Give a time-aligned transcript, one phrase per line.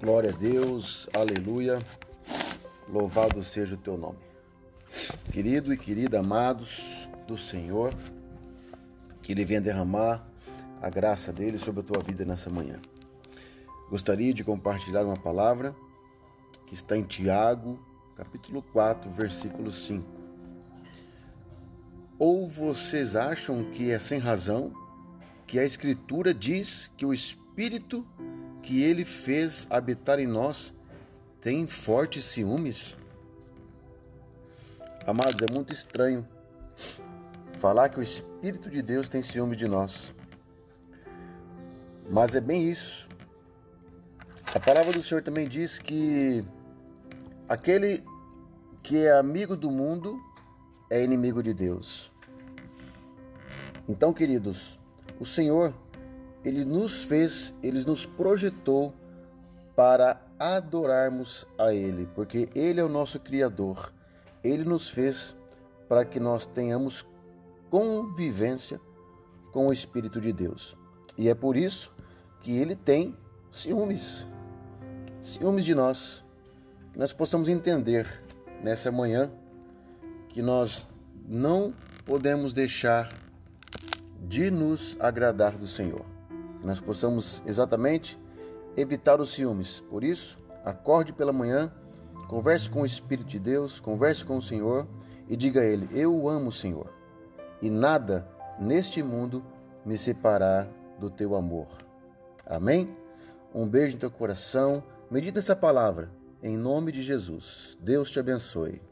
[0.00, 1.78] Glória a Deus, aleluia,
[2.86, 4.18] louvado seja o teu nome.
[5.32, 7.94] Querido e querida, amados do Senhor,
[9.22, 10.22] que Ele venha derramar
[10.82, 12.78] a graça dele sobre a tua vida nessa manhã.
[13.88, 15.74] Gostaria de compartilhar uma palavra
[16.66, 17.80] que está em Tiago,
[18.16, 20.06] capítulo 4, versículo 5.
[22.18, 24.74] Ou vocês acham que é sem razão
[25.46, 27.45] que a Escritura diz que o Espírito
[28.62, 30.74] que ele fez habitar em nós
[31.40, 32.96] tem fortes ciúmes?
[35.06, 36.26] Amados, é muito estranho
[37.58, 40.12] falar que o Espírito de Deus tem ciúmes de nós.
[42.10, 43.08] Mas é bem isso.
[44.54, 46.44] A palavra do Senhor também diz que
[47.48, 48.04] aquele
[48.82, 50.20] que é amigo do mundo
[50.90, 52.12] é inimigo de Deus.
[53.88, 54.78] Então, queridos,
[55.18, 55.72] o Senhor
[56.46, 58.94] ele nos fez, ele nos projetou
[59.74, 63.92] para adorarmos a Ele, porque Ele é o nosso Criador.
[64.44, 65.34] Ele nos fez
[65.88, 67.04] para que nós tenhamos
[67.68, 68.80] convivência
[69.52, 70.76] com o Espírito de Deus.
[71.18, 71.92] E é por isso
[72.40, 73.16] que Ele tem
[73.50, 74.24] ciúmes,
[75.20, 76.24] ciúmes de nós.
[76.92, 78.22] Que nós possamos entender
[78.62, 79.32] nessa manhã
[80.28, 80.86] que nós
[81.26, 83.12] não podemos deixar
[84.28, 86.15] de nos agradar do Senhor
[86.66, 88.18] que nós possamos exatamente
[88.76, 89.84] evitar os ciúmes.
[89.88, 91.72] Por isso, acorde pela manhã,
[92.26, 94.84] converse com o Espírito de Deus, converse com o Senhor
[95.28, 96.92] e diga a Ele: Eu amo o Senhor
[97.62, 98.26] e nada
[98.58, 99.44] neste mundo
[99.84, 101.68] me separar do teu amor.
[102.44, 102.96] Amém?
[103.54, 104.82] Um beijo no teu coração.
[105.08, 106.10] Medita essa palavra.
[106.42, 107.78] Em nome de Jesus.
[107.80, 108.82] Deus te abençoe.